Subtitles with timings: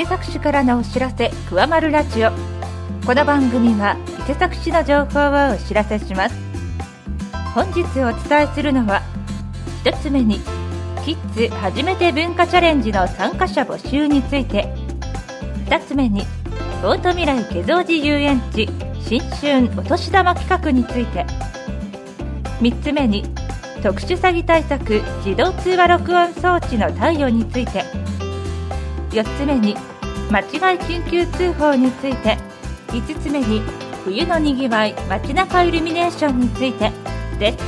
[0.00, 2.30] 伊勢崎市からのお知らせくわまるラジオ。
[3.04, 6.34] この番組は伊勢崎市の情報をお知らせします。
[7.54, 9.02] 本日お伝えするのは
[9.84, 10.40] 1つ目に
[11.04, 14.72] キッズ初めて文化チャレンジの参加者募集について。
[15.66, 16.22] 2つ目に
[16.82, 18.70] オート未来化造寺遊園地
[19.02, 21.26] 新春お年玉企画について。
[22.62, 23.24] 3つ目に
[23.82, 27.84] 特殊詐欺対策自動通話録音装置の貸与について。
[29.10, 29.76] 4つ目に
[30.30, 32.38] 間違い緊急通報について
[32.88, 33.62] 5つ目に
[34.04, 36.90] 冬のにぎわい街中イルミネーションについて
[37.38, 37.64] です。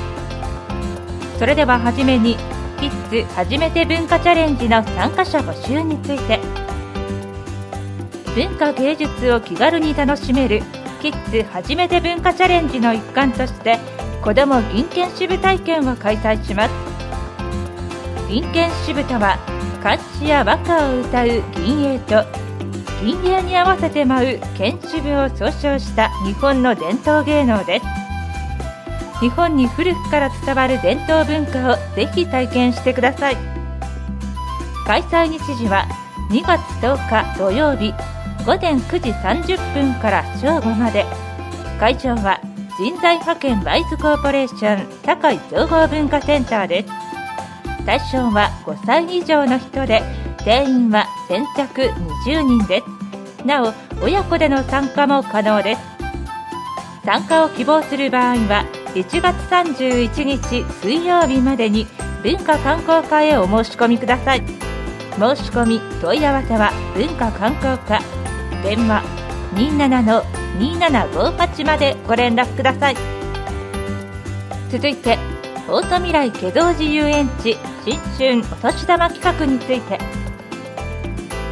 [1.38, 2.36] それでははじめに
[2.78, 6.38] キッズ初めて文化チャレンジの参加者募集について。
[8.34, 10.62] 文化芸術を気軽に楽しめる
[11.02, 13.78] キッズ初めて文化チャレンジの一環として
[14.22, 16.72] 子ども銀券支部体験を開催します。
[18.28, 19.36] 銀券支部とは
[19.82, 21.26] 漢詩や和歌を歌う
[21.56, 22.41] 銀影と
[23.02, 27.86] 銀影に合わせて舞う剣支部を総称した日本の伝統芸能です。
[29.20, 33.36] 日本に古くから伝わる伝統文化をぜひ体験してください。
[34.86, 35.88] 開催日時は
[36.30, 37.92] 2月10日土曜日
[38.46, 41.04] 午前9時30分から正午まで。
[41.80, 42.40] 会場は
[42.78, 46.88] 人材派遣ワイズコーポレーション堺総合文化センターです。
[47.84, 50.02] 対象は5歳以上の人で
[50.44, 51.82] 定員は先着
[52.26, 52.84] 20人です。
[53.46, 55.80] なお親子での参加も可能です。
[57.04, 61.86] 参加を希望する場合は1月31日水曜日までに
[62.22, 64.42] 文化観光課へお申し込みください。
[65.12, 68.00] 申し込み問い合わせは文化観光課。
[68.62, 69.02] 電話
[69.54, 72.96] 27-2758までご連絡ください。
[74.70, 75.18] 続いて
[75.68, 80.00] オート未来化造寺遊園地新春お年玉企画について。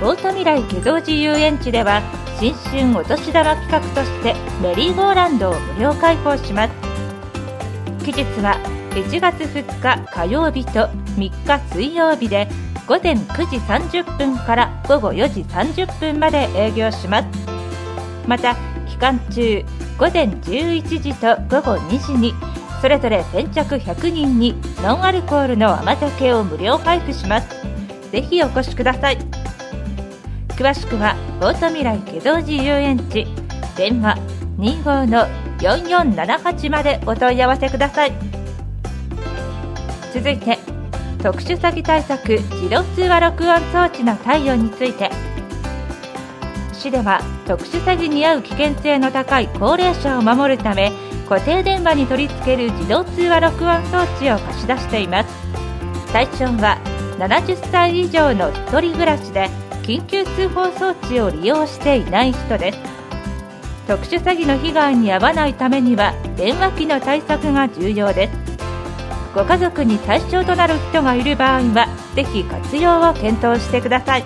[0.02, 2.00] オート未来化造寺遊園地では
[2.38, 6.74] 新春お年玉企画としてメリーゴーランドを無料開放します。
[8.02, 8.58] 期日は
[8.92, 12.48] 1月2日火曜日と3日水曜日で
[12.86, 17.28] 午前9時30分から午後4時30分まで営業します。
[18.26, 18.56] また
[18.88, 19.62] 期間中
[19.98, 22.32] 午前11時と午後2時に
[22.80, 27.48] それぞれ先着100人にノンアルコールの甘酒を無料配布します。
[28.10, 29.39] ぜひお越しください。
[30.60, 33.26] 詳しくはオート未来化造寺遊園地
[33.78, 34.18] 電話
[34.58, 38.12] 25-4478までお問い合わせください。
[40.12, 40.58] 続いて
[41.22, 45.10] 特殊詐欺対策自動通話録音装置の貸与について。
[46.74, 50.92] 市では特殊詐欺に遭う危険性の高い高齢者を守るため
[51.26, 55.30] 固定電話に取り付ける自動通話録音装置を貸し出しています。
[56.12, 56.76] 対象は
[57.18, 59.48] 70歳以上の1人暮らしで
[59.82, 62.78] 緊急通報装置を利用していない人です。
[63.86, 68.32] 特殊詐欺の被害に遭わないためには電話機の対策が重要です。
[69.34, 74.24] ご家族に対象となる人がいる場合はぜひ活用を検討してください。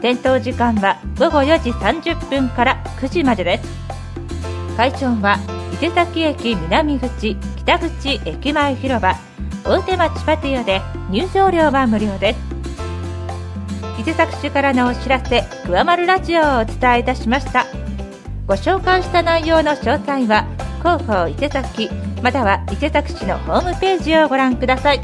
[0.00, 3.80] 点灯時間は午後4時30分から9時までです。
[4.76, 5.38] 会場は
[5.72, 9.14] 伊勢崎駅南口北口駅前広場
[9.64, 10.80] 大手町パティオで
[11.10, 12.40] 入場料は無料です。
[13.98, 17.66] 伊勢崎市からのお知らせ「くわまるラジオ」をお伝えいたしました。
[18.46, 20.46] ご紹介した内容の詳細は
[20.78, 21.90] 広報伊勢崎
[22.22, 25.00] または伊勢崎市のホームページをご覧ください。